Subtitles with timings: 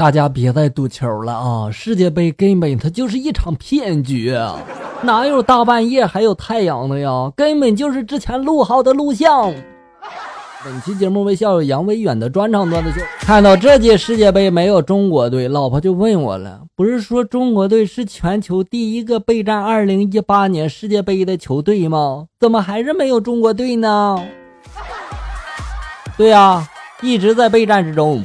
[0.00, 1.70] 大家别再赌球了啊！
[1.70, 4.34] 世界杯根本它就是一场骗局，
[5.02, 7.30] 哪有大半夜还有太阳的呀？
[7.36, 9.52] 根本就是之前录好的录像。
[10.64, 13.04] 本期节目为校友杨威远的专场段子秀。
[13.18, 22.24] 看到这届世界杯没有中国队，老婆就问我了：“不是说中国队是全球第一个备战2018年世界杯的球队吗？
[22.40, 24.18] 怎么还是没有中国队呢？”
[26.16, 26.66] 对呀，
[27.02, 28.24] 一直在备战之中。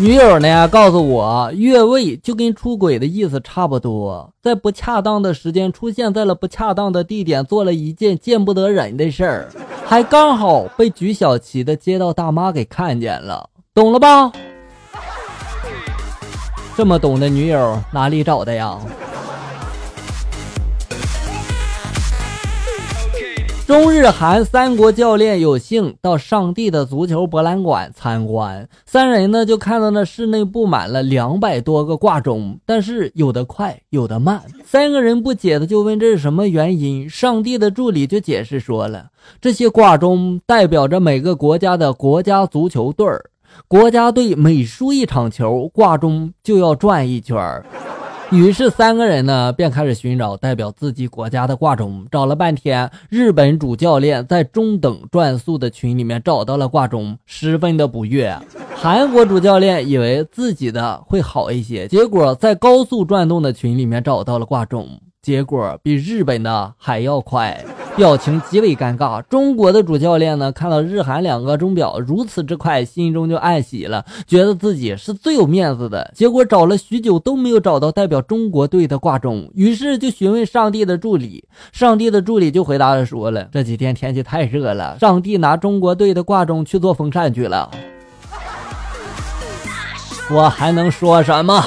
[0.00, 9.48] 女友呢告诉我，越位就跟出轨的意思差不多，在不恰当的时间出现在了不恰当的地点，做了一件见不得人的事儿，
[9.84, 14.32] 还刚好被举小旗的街道大妈给看见了，懂了吧？
[16.74, 18.78] 这么懂的女友哪里找的呀？
[23.70, 34.42] 中日韩三国教练有幸到上帝的足球博览馆参观，三人呢就看到那室内布满了两百多个挂钟，但是有的快，有的慢。
[34.64, 39.06] 三个人不解的就问这是什么原因，上帝的助理就解释说了，
[39.40, 43.30] 这些挂钟代表着每个国家的国家足球队儿，
[43.68, 47.64] 国家队每输一场球，挂钟就要转一圈儿。
[48.32, 58.32] 于是三个人呢便开始寻找代表自己国家的挂钟，找了半天，日本主教练在中等转速的群里面找到了挂钟，十分的不悦。
[58.76, 67.64] 韩国主教练以为自己的会好一些，结果在高速转动的群里面找到了挂钟，结果比日本的还要快。
[67.96, 69.20] 表情极为尴尬。
[69.22, 76.10] 中国的主教练呢，看到日韩两个钟表如此之快，心中就暗喜了，觉得自己是最有面子的。
[76.14, 81.44] 结果找了许久都没有找到代表中国队的挂钟，于是就询问上帝的助理。
[81.72, 87.70] 上帝的助理就回答了，说了这几天天气太热了，上帝拿中国队的挂钟去做风扇去了。
[90.30, 91.62] 我还能说什么？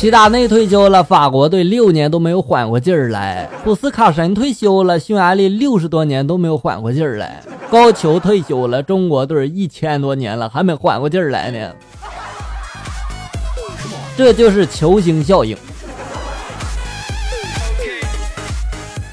[0.00, 11.70] 齐达内退休了，法国队六年都没有缓过劲儿来；布斯卡神退休了，匈牙利六十多年都没有缓过劲儿来；高球退休了，中国队一千多年了还没缓过劲儿来呢。
[14.16, 15.54] 这就是球星效应。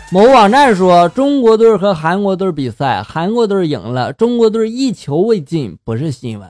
[0.10, 6.50] 某网站说，中国队和韩国队比赛，韩国队赢了，中国队一球未进，不是新闻。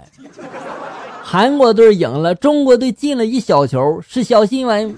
[1.30, 4.96] 韩国队赢了，中国队进了一小球，是小新闻；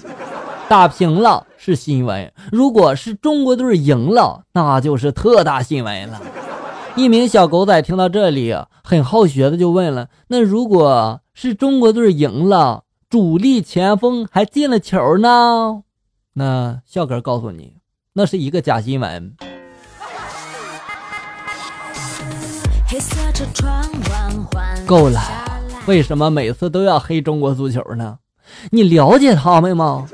[0.67, 2.31] 打平了是新闻。
[2.51, 6.21] 如果是中国队赢了，那就是特大新闻了。
[6.95, 15.81] 一名小狗仔听到这里，很好学的就问了：“那如果是中国队赢了，主力前锋还进了球呢？”
[16.37, 17.77] 那笑哥告诉你，
[18.13, 19.33] 那是一个假新闻。
[24.85, 25.48] 够了。
[25.85, 28.17] 为什么每次都要黑中国足球呢？
[28.71, 30.07] 你了解他们吗？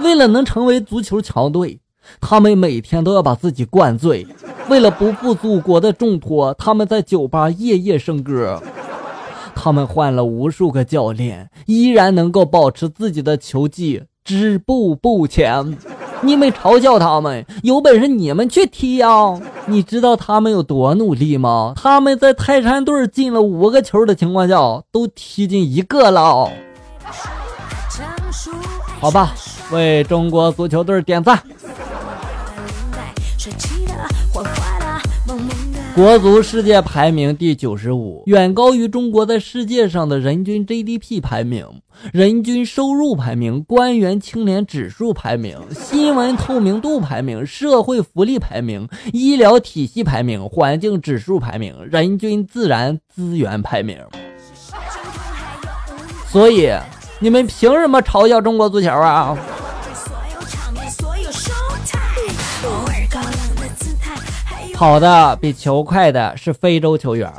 [0.00, 1.80] 为了能成为足球强队，
[2.20, 4.26] 他们每天都要把自己灌醉；
[4.68, 8.60] 为了不负祖国的重托，他们在酒吧夜夜笙歌。
[9.54, 15.76] 他们换了无数个教练，依然能够保持自己的球技，止步不前。
[16.24, 19.38] 你们嘲笑他们，有本事你们去踢啊！
[19.66, 21.74] 你知道他们有多努力吗？
[21.76, 24.54] 他们在泰山队进了五个球的情况下，
[24.92, 26.48] 都踢进一个了。
[29.00, 29.34] 好吧，
[29.72, 31.42] 为中国足球队点赞。
[35.94, 41.66] 国足世界排名第九十五，远高于中国在世界上的人均 GDP 排名、
[42.14, 53.98] 人均收入排名、官员清廉指数排名、新闻透明度排名、社会福利排名、医疗体系排名、环境指数排名、人均自然资源排名。
[56.26, 56.72] 所以，
[57.20, 59.36] 你们凭什么嘲笑中国足球啊？
[64.74, 67.32] 跑的比球快的是非洲球员，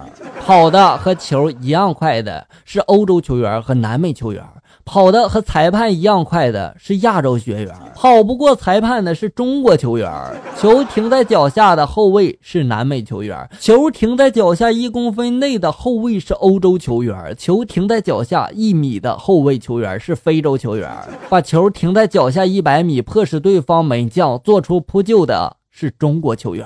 [0.45, 4.41] 跑的和球一样快的是欧洲球员和南美球员，
[4.85, 10.09] 跑的和裁判一样快的是亚洲学员，跑不过裁判的是中国球员。
[10.57, 20.89] 球停在脚下的后卫是南美球员，球停在脚下一公分内的后卫是欧洲球员，球停在脚下一米的后卫球员是非洲球员，
[21.29, 26.65] 把球停在脚下一百米迫使对方门将做出扑救的是中国球员。